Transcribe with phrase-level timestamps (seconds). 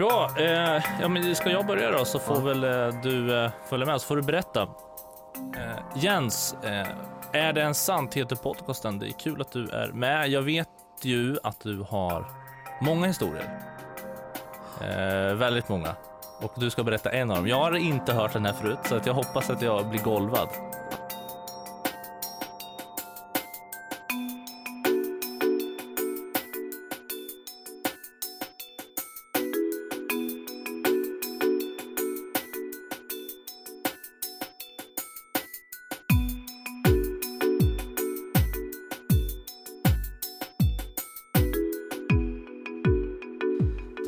[0.00, 2.40] Bra, eh, ja, men ska jag börja då så får Ja.
[2.42, 4.62] väl eh, du eh, följa med så får du berätta.
[5.56, 6.86] Eh, Jens, eh,
[7.32, 8.98] är det en sant heter podcasten?
[8.98, 10.28] Det är kul att du är med.
[10.28, 10.68] Jag vet
[11.02, 12.24] ju att du har
[12.80, 13.58] många historier.
[14.80, 15.94] Eh, väldigt många.
[16.42, 17.46] Och du ska berätta en av dem.
[17.48, 20.48] Jag har inte hört den här förut så att jag hoppas att jag blir golvad.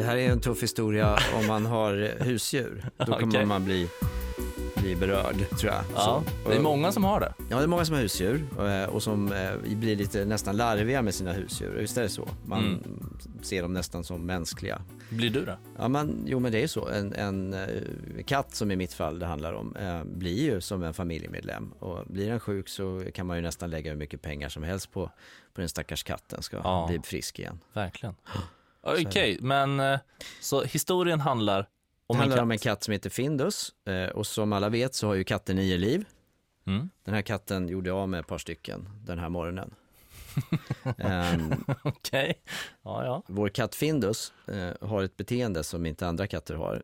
[0.03, 2.85] Det här är en tuff historia om man har husdjur.
[2.97, 3.45] Då kommer Okej.
[3.47, 3.89] man bli,
[4.77, 5.85] bli berörd, tror jag.
[5.95, 6.51] Ja, Så.
[6.51, 7.35] det är många som har det.
[7.51, 11.03] Ja, det är många som har husdjur eh, och som eh, blir lite nästan larviga
[11.03, 11.77] med sina husdjur.
[11.81, 12.29] Visst är det så?
[12.47, 12.83] Man Mm.
[13.43, 14.83] ser dem nästan som mänskliga.
[15.11, 15.57] Blir du det?
[15.79, 16.89] Ja, man, jo men det är så.
[16.89, 17.69] En, en eh,
[18.27, 21.71] katt som i mitt fall det handlar om blir ju som en familjemedlem.
[21.79, 24.93] Och blir den sjuk så kan man ju nästan lägga hur mycket pengar som helst
[24.93, 25.07] på,
[25.55, 26.87] på den stackars katten ska Ja.
[26.91, 27.61] bli frisk igen.
[27.73, 28.15] Verkligen.
[28.83, 29.99] Okej, men eh,
[30.41, 31.67] så historien handlar Det
[32.07, 32.43] om en handlar katt.
[32.43, 35.57] om en katt som heter Findus eh, och som alla vet så har ju katten
[35.57, 36.05] nio liv.
[36.67, 36.91] Mm.
[37.05, 39.75] Den här katten gjorde jag med ett par stycken den här morgonen.
[40.99, 42.35] Ehm, Okej,
[42.83, 43.23] ja ja.
[43.27, 46.83] vår katt Findus eh, har ett beteende som inte andra katter har.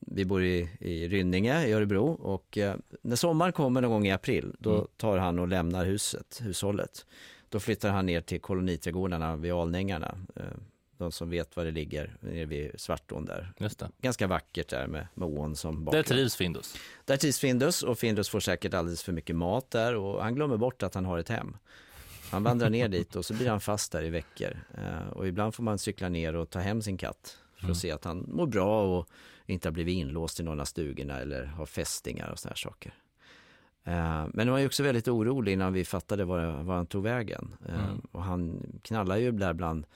[0.00, 4.12] Vi bor i, i Rynninge i Örebro och eh, när sommaren kommer någon gång i
[4.12, 4.86] april då Mm.
[4.96, 7.06] tar han och lämnar huset, hushållet.
[7.48, 10.14] Då flyttar han ner till koloniträdgårdarna vid Alnängarna.
[10.36, 10.42] Eh,
[11.02, 13.52] de som vet var det ligger, nere vid Svartån där.
[13.58, 13.90] Just det.
[14.02, 16.06] Ganska vackert där med, med ån som Där bakgrund.
[16.06, 16.76] trivs Findus.
[17.04, 20.56] Där trivs Findus och Findus får säkert alldeles för mycket mat där och han glömmer
[20.56, 21.56] bort att han har ett hem.
[22.30, 24.56] Han vandrar ner dit och så blir han fast där i veckor.
[24.74, 27.74] Eh, och ibland får man cykla ner och ta hem sin katt för att Mm.
[27.74, 29.08] se att han mår bra och
[29.46, 32.94] inte har blivit inlåst i någon av stugorna eller har fästingar och såna här saker.
[33.84, 37.02] Eh, men han var ju också väldigt orolig innan vi fattade var, var han tog
[37.02, 37.54] vägen.
[37.68, 38.00] Eh, Mm.
[38.12, 39.86] Och han knallar ju där bland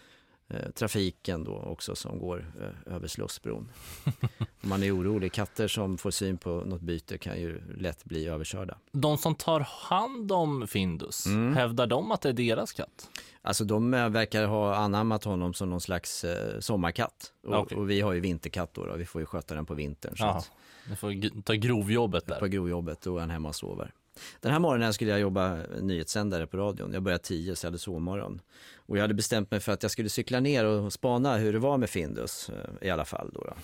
[0.48, 3.68] eh, trafiken då också som går eh, över Slussbron.
[4.60, 5.32] Man är orolig.
[5.32, 8.78] Katter som får syn på något byte kan ju lätt bli överkörda.
[8.92, 11.54] De som tar hand om Findus, Mm.
[11.56, 13.10] hävdar de att det är deras katt?
[13.42, 17.32] Alltså de eh, verkar ha anammat honom som någon slags eh, sommarkatt.
[17.46, 17.78] Och, Okej.
[17.78, 18.96] och vi har ju vinterkatt då, då.
[18.96, 20.16] vi får ju sköta den på vintern.
[20.16, 20.50] Så att
[20.88, 22.38] Ni får ta grovjobbet där.
[22.40, 23.92] på grovjobbet, då är han hemma och sover.
[24.40, 26.92] Den här morgonen skulle jag jobba nyhetssändare på radion.
[26.92, 28.40] Jag började tio så jag hade sovmorgon.
[28.76, 31.58] Och jag hade bestämt mig för att jag skulle cykla ner och spana hur det
[31.58, 33.30] var med Findus eh, i alla fall.
[33.34, 33.54] Då, då.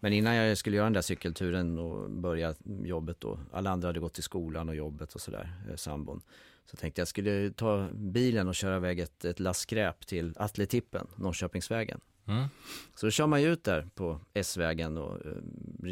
[0.00, 4.00] Men innan jag skulle göra den där cykelturen och börja jobbet då, alla andra hade
[4.00, 6.20] gått till skolan och jobbet och sådär, eh, sambon.
[6.70, 11.06] Så tänkte jag skulle ta bilen och köra iväg ett, ett lass skräp till Atletippen,
[11.16, 12.00] Norrköpingsvägen.
[12.28, 12.44] Mm.
[12.94, 15.32] Så då kör man ju ut där på S-vägen och eh,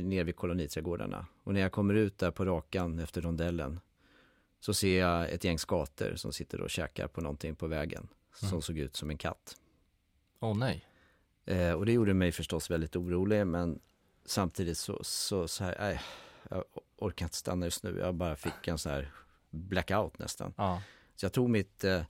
[0.03, 1.27] ner vid koloniträdgårdarna.
[1.45, 3.81] Och när jag kommer ut där på rakan efter rondellen
[4.61, 8.49] så ser jag ett gäng skator som sitter och käkar på någonting på vägen som
[8.49, 8.63] Mm.
[8.63, 9.57] såg ut som en katt.
[10.41, 10.87] Åh nej.
[11.47, 13.79] Eh, och det gjorde mig förstås väldigt orolig men
[14.25, 16.01] samtidigt så, så, så här, nej,
[16.51, 16.65] jag
[16.97, 17.99] orkar inte stanna just nu.
[17.99, 19.13] Jag bara fick en så här
[19.51, 20.55] blackout nästan.
[20.57, 20.83] Ja.
[21.17, 22.03] Så jag tog mitt, eh,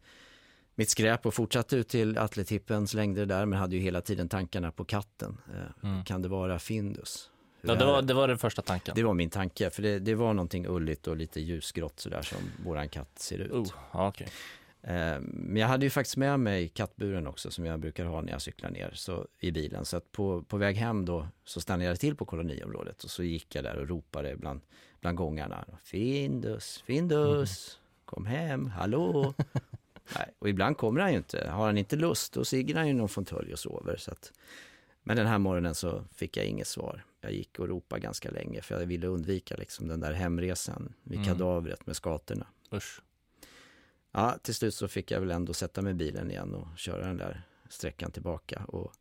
[0.75, 4.29] mitt skräp och fortsatte ut till Atletippen, slängde det där men hade ju hela tiden
[4.29, 5.39] tankarna på katten.
[5.55, 6.05] Eh, Mm.
[6.05, 7.31] Kan det vara Findus?
[7.67, 8.95] Ja, det, var, det var den första tanken.
[8.97, 12.39] det var min tanke, för det, det var någonting ulligt och lite ljusgrått sådär som
[12.65, 13.53] våran katt ser ut.
[13.53, 14.29] Oh, ja, okej.
[14.83, 18.33] Eh, Men jag hade ju faktiskt med mig kattburen också som jag brukar ha när
[18.33, 19.85] jag cyklar ner så, i bilen.
[19.85, 23.23] Så att på, på väg hem då så stannade jag till på koloniområdet och så
[23.23, 24.61] gick jag där och ropade bland,
[25.01, 25.65] bland gångarna.
[25.83, 29.35] Findus, Findus, kom hem, hallå.
[30.17, 31.49] Nej, och ibland kommer han ju inte.
[31.51, 33.97] Har han inte lust då ligger han ju i någon fåtölj och sover.
[33.97, 34.33] Så att,
[35.07, 37.05] men den här morgonen så fick jag inget svar.
[37.21, 41.19] Jag gick och ropade ganska länge för jag ville undvika liksom den där hemresan vid
[41.19, 41.29] Mm.
[41.29, 42.47] kadavret med skatorna.
[42.73, 43.01] Usch.
[44.13, 47.07] Ja, till slut så fick jag väl ändå sätta mig i bilen igen och köra
[47.07, 48.93] den där sträckan tillbaka och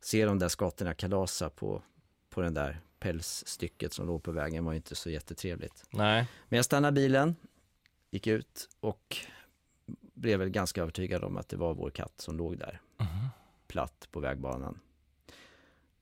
[0.00, 1.82] se de där skatorna kalasa på,
[2.30, 5.84] på den där pälsstycket som låg på vägen var inte så jättetrevligt.
[5.90, 6.26] Nej.
[6.48, 7.36] Men jag stannade bilen,
[8.10, 9.16] gick ut och
[10.14, 13.28] blev väl ganska övertygad om att det var vår katt som låg där, Mhm.
[13.66, 14.80] platt på vägbanan.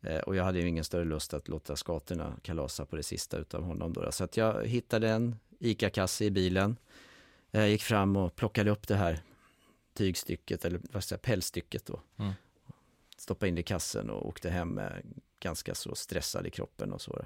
[0.03, 3.39] Eh, och jag hade ju ingen större lust att låta skatorna kalasa på det sista
[3.39, 4.13] utav honom då.
[4.13, 6.77] Så att jag hittade en ICA-kasse i bilen.
[7.51, 9.21] Jag gick fram och plockade upp det här
[9.95, 12.01] tygstycket, eller vad ska jag säga, pälsstycket då.
[12.17, 12.33] Mm.
[13.17, 15.03] Stoppade in det i kassen och åkte hem med
[15.41, 17.25] ganska så stressad i kroppen och så.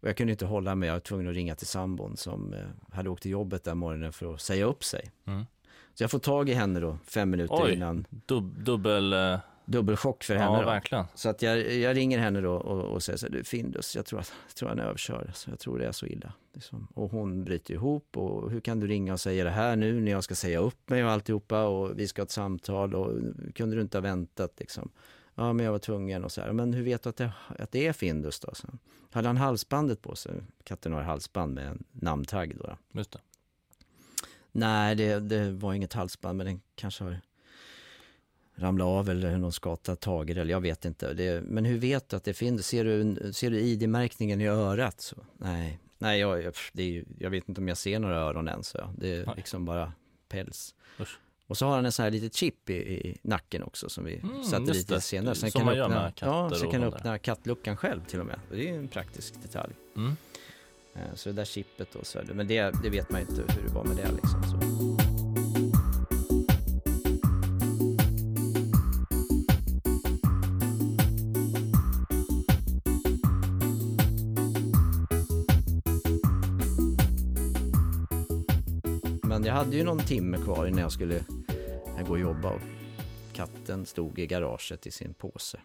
[0.00, 2.66] Och jag kunde inte hålla mig, jag var tvungen att ringa till sambon som eh,
[2.92, 5.10] hade åkt till jobbet den morgonen för att säga upp sig.
[5.24, 5.44] Mm.
[5.94, 7.72] Så jag får tag i henne då, fem minuter Oj.
[7.72, 8.06] innan.
[8.10, 10.56] Dub, dubbel, eh, dubbelchock för henne.
[10.56, 10.66] Ja, då.
[10.66, 11.04] verkligen.
[11.14, 14.06] Så att jag, jag ringer henne då och, och säger så här, du Findus, jag
[14.06, 15.30] tror, att, jag tror han är överkörd.
[15.34, 16.32] Så jag tror det är så illa.
[16.52, 16.88] Liksom.
[16.94, 20.12] Och hon bryter ihop och hur kan du ringa och säga det här nu när
[20.12, 23.12] jag ska säga upp mig och alltihopa och vi ska ha ett samtal och
[23.54, 24.90] kunde du inte ha väntat liksom.
[25.34, 26.52] Ja, men jag var tvungen och så här.
[26.52, 28.54] Men hur vet du att det, att det är Findus då?
[28.54, 28.68] Så
[29.10, 30.32] hade han halsbandet på sig?
[30.64, 32.62] Katten har halsband med en namntagg då.
[32.62, 32.76] då.
[32.98, 33.18] Just det.
[34.52, 37.20] Nej, det, det var inget halsband, men den kanske har
[38.56, 41.12] ramlat av eller någon skata tagit eller jag vet inte.
[41.14, 42.66] Det, men hur vet du att det finns?
[42.66, 45.00] Ser du, ser du ID-märkningen i örat?
[45.00, 48.48] Så, nej, nej jag, jag, det är, jag vet inte om jag ser några öron
[48.48, 48.68] ens.
[48.68, 48.94] Så.
[48.98, 49.34] Det är Nej.
[49.36, 49.92] liksom bara
[50.28, 50.74] päls.
[51.00, 51.18] Usch.
[51.46, 54.14] Och så har han en sån här litet chip i, i nacken också som vi
[54.16, 55.34] Mm, satte lite senare.
[55.34, 56.98] Som kan man gör öppna, med katter ja, så kan hundar.
[56.98, 58.40] öppna kattluckan själv till och med.
[58.50, 59.72] Det är en praktisk detalj.
[59.96, 60.16] Mm.
[60.94, 63.74] Eh, Så det där chippet då, så men det, det vet man inte hur det
[63.74, 64.42] var med det liksom.
[64.42, 65.03] Så.
[79.28, 81.24] Men jag hade ju någon timme kvar innan jag skulle
[82.06, 82.60] gå och jobba och
[83.32, 85.60] katten stod i garaget i sin påse.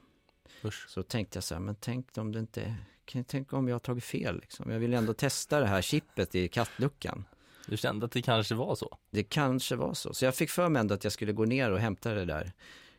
[0.63, 0.89] Usch.
[0.89, 2.75] Så tänkte jag så här, men tänk om det inte,
[3.05, 4.71] kan- tänk om jag har tagit fel liksom.
[4.71, 7.25] Jag vill ändå testa det här chippet i kattluckan.
[7.67, 8.97] Du kände att det kanske var så?
[9.11, 10.13] Det kanske var så.
[10.13, 12.51] Så jag fick för mig ändå att jag skulle gå ner och hämta det där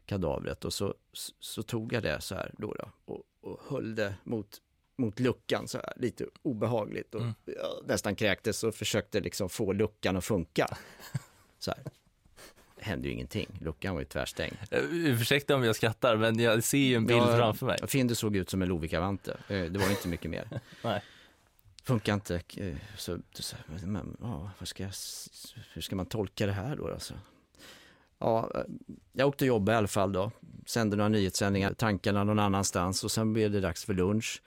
[0.06, 3.94] kadavret och så, så, så tog jag det så här då, då och, och höll
[3.94, 4.60] det mot,
[5.00, 7.34] mot luckan så här lite obehagligt och Mm.
[7.84, 10.76] nästan kräktes och försökte liksom få luckan att funka.
[11.58, 11.80] Så här.
[12.76, 13.48] Det hände ju ingenting.
[13.60, 14.56] Luckan var ju tvärstängd.
[14.70, 17.78] Eh, Ursäkta om jag skrattar, men jag ser ju en bild Ja, framför mig.
[17.86, 19.36] Findus såg ut som en Lovikka-vante.
[19.48, 20.60] Eh, Det var inte mycket mer.
[20.84, 21.02] Nej.
[21.84, 22.40] Funkar inte.
[22.56, 24.92] eh, Så, så, men, ja, vad ska jag,
[25.72, 26.88] hur ska man tolka det här då?
[26.92, 27.14] Alltså?
[28.18, 28.50] Ja,
[29.12, 30.30] jag åkte och jobbade i alla fall då.
[30.66, 34.42] Sände några nyhetssändningar, tankarna någon annanstans och sen blev det dags för lunch.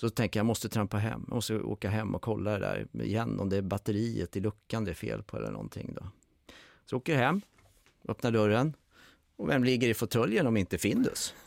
[0.00, 1.24] Så tänker jag, jag måste trampa hem.
[1.28, 4.84] Jag måste åka hem och kolla det där igen om det är batteriet i luckan
[4.84, 6.06] det är fel på eller någonting då.
[6.86, 7.40] Så åker jag hem,
[8.08, 8.74] öppnar dörren
[9.36, 11.34] och vem ligger i fåtöljen om inte Findus?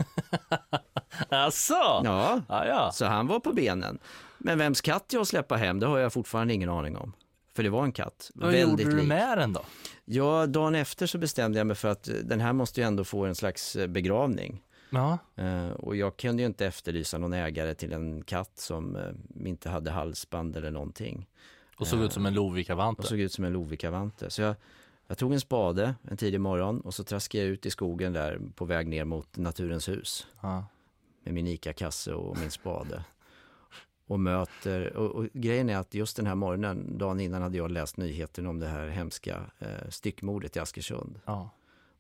[1.29, 1.73] Alltså?
[1.73, 2.91] Ja, Ja, ja.
[2.91, 3.99] så han var på benen.
[4.37, 7.13] Men vems katt jag släppa hem, det har jag fortfarande ingen aning om.
[7.53, 8.31] För det var en katt.
[8.33, 9.07] Vad gjorde du lik.
[9.07, 9.61] med den då?
[10.05, 13.03] Ja, dagen efter så bestämde jag mig för att eh, den här måste ju ändå
[13.03, 14.61] få en slags eh, begravning.
[14.91, 15.17] Ja.
[15.35, 19.69] Eh, och jag kunde ju inte efterlysa någon ägare till en katt som eh, inte
[19.69, 21.27] hade halsband eller någonting.
[21.77, 23.03] Och såg ut som en Och Lovikka-vante.
[23.03, 24.29] såg ut som en Lovikka-vante.
[24.29, 24.55] Så jag,
[25.07, 28.41] jag tog en spade en tidig morgon och så traskade jag ut i skogen där
[28.55, 30.27] på väg ner mot Naturens hus.
[30.41, 30.65] Ja.
[31.23, 33.03] med min ICA-kasse och min spade.
[34.07, 37.71] Och möter, och, och grejen är att just den här morgonen, dagen innan hade jag
[37.71, 41.19] läst nyheten om det här hemska eh, styckmordet i Askersund.
[41.25, 41.49] ja.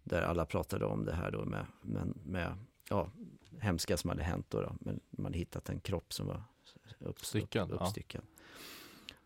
[0.03, 2.53] Där alla pratade om det här då med, med, med
[2.91, 3.09] ja,
[3.59, 4.61] hemska som hade hänt då.
[4.61, 4.75] då.
[4.79, 6.43] Men man hade hittat en kropp som var
[6.99, 7.85] upp, Styckad, upp, ja.
[7.85, 8.21] uppstyckad.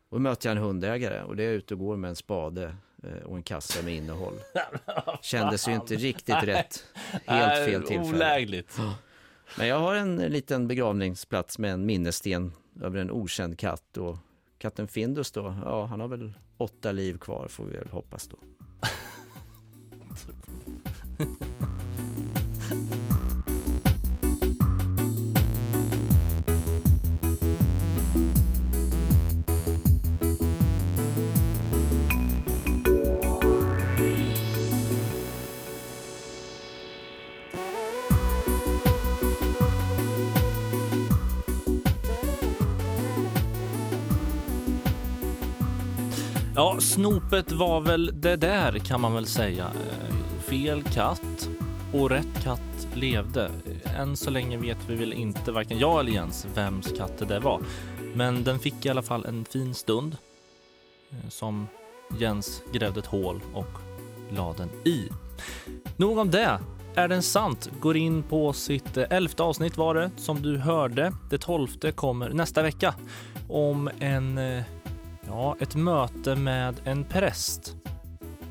[0.10, 2.76] Och då möter jag en hundägare och det är ute och går med en spade
[3.04, 4.40] eh, och en kasse med innehåll.
[5.22, 6.86] Kändes ju inte riktigt rätt.
[7.26, 8.16] Helt fel tillfälle.
[8.16, 8.80] Olägligt.
[9.58, 14.18] Men jag har en liten begravningsplats med en minnessten över en okänd katt och
[14.58, 18.38] katten Findus då, ja han har väl åtta liv kvar får vi väl hoppas då.
[46.57, 49.66] Ja, snopet var väl det där kan man väl säga.
[49.66, 51.50] Eh, fel katt
[51.94, 53.52] och rätt katt levde.
[53.97, 57.40] Än så länge vet vi väl inte, varken jag eller Jens, vems katt det där
[57.40, 57.62] var.
[58.14, 60.18] Men den fick i alla fall en fin stund
[61.12, 61.68] eh, som
[62.19, 63.80] Jens grävde ett hål och
[64.30, 65.09] la den i.
[65.97, 66.59] Nog om det.
[66.95, 67.69] Är den sant?
[67.80, 71.14] Går in på sitt eh, elfte avsnitt var det som du hörde.
[71.30, 72.95] Det tolfte kommer nästa vecka
[73.50, 74.64] om en eh,
[75.28, 77.76] Ja, ett möte med en präst.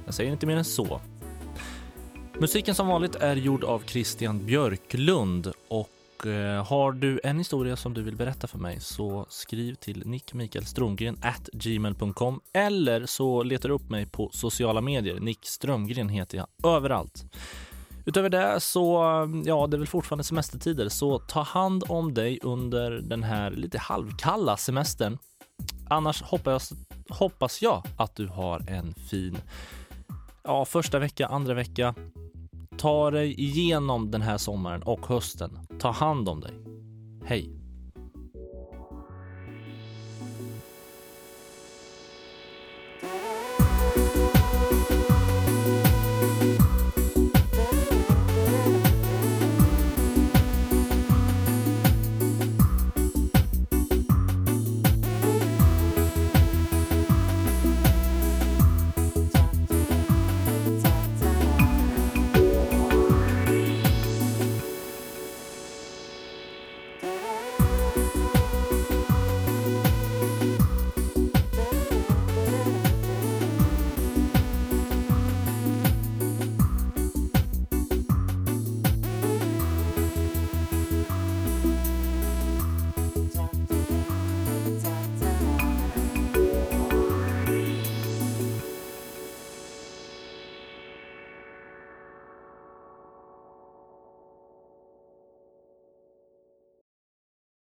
[0.04, 1.00] Jag säger inte mer än så.
[2.38, 7.94] Musiken som vanligt är gjord av Christian Björklund och eh, har du en historia som
[7.94, 13.74] du vill berätta för mig så skriv till nickmikaelstromgren at gmail.com eller så letar du
[13.74, 15.20] upp mig på sociala medier.
[15.20, 17.24] Nick Strömgren heter jag överallt.
[18.06, 19.02] Utöver det så,
[19.44, 23.78] ja, det är väl fortfarande semestertider, så ta hand om dig under den här lite
[23.78, 25.18] halvkalla semestern.
[25.88, 26.72] Annars hoppas,
[27.08, 29.38] hoppas jag att du har en fin
[30.44, 31.94] ja, första vecka, andra vecka.
[32.76, 35.58] ta dig igenom den här sommaren och hösten.
[35.78, 36.54] Ta hand om dig.
[37.24, 37.63] Hej!